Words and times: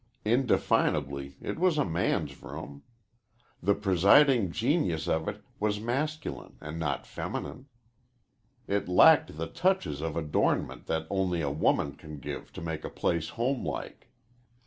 Indefinably, 0.25 1.37
it 1.41 1.59
was 1.59 1.77
a 1.77 1.85
man's 1.85 2.41
room. 2.41 2.81
The 3.61 3.75
presiding 3.75 4.51
genius 4.51 5.07
of 5.07 5.27
it 5.27 5.43
was 5.59 5.79
masculine 5.79 6.57
and 6.59 6.79
not 6.79 7.05
feminine. 7.05 7.67
It 8.65 8.87
lacked 8.89 9.37
the 9.37 9.45
touches 9.45 10.01
of 10.01 10.17
adornment 10.17 10.87
that 10.87 11.05
only 11.11 11.41
a 11.41 11.51
woman 11.51 11.93
can 11.97 12.17
give 12.17 12.51
to 12.53 12.61
make 12.63 12.83
a 12.83 12.89
place 12.89 13.29
homelike. 13.29 14.09